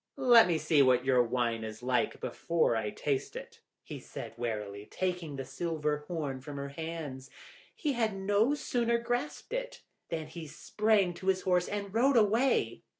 'Let 0.17 0.47
me 0.47 0.57
see 0.57 0.81
what 0.81 1.05
your 1.05 1.21
wine 1.21 1.63
is 1.63 1.83
like 1.83 2.19
before 2.19 2.75
I 2.75 2.89
taste 2.89 3.35
it!' 3.35 3.61
he 3.83 3.99
said 3.99 4.33
warily, 4.35 4.87
taking 4.87 5.35
the 5.35 5.45
silver 5.45 6.05
horn 6.07 6.41
from 6.41 6.57
her 6.57 6.69
hands. 6.69 7.29
He 7.75 7.93
had 7.93 8.15
no 8.15 8.55
sooner 8.55 8.97
grasped 8.97 9.53
it, 9.53 9.83
than 10.09 10.25
he 10.25 10.47
sprang 10.47 11.13
to 11.13 11.27
his 11.27 11.43
horse 11.43 11.67
and 11.69 11.93
rode 11.93 12.17
away. 12.17 12.81